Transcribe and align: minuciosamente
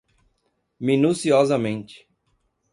minuciosamente 0.79 2.09